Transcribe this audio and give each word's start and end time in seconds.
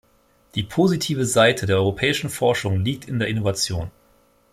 Die 0.55 0.63
positive 0.63 1.27
Seite 1.27 1.67
der 1.67 1.75
europäischen 1.77 2.31
Forschung 2.31 2.79
liegt 2.83 3.05
in 3.07 3.19
der 3.19 3.27
Innovation. 3.27 3.91